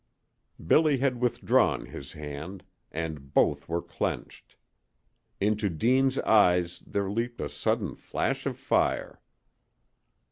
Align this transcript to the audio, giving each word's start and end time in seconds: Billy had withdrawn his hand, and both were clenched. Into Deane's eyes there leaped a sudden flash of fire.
Billy 0.65 0.97
had 0.97 1.21
withdrawn 1.21 1.85
his 1.85 2.13
hand, 2.13 2.63
and 2.91 3.35
both 3.35 3.69
were 3.69 3.83
clenched. 3.83 4.55
Into 5.39 5.69
Deane's 5.69 6.17
eyes 6.17 6.81
there 6.87 7.07
leaped 7.11 7.39
a 7.39 7.47
sudden 7.47 7.93
flash 7.93 8.47
of 8.47 8.57
fire. 8.57 9.21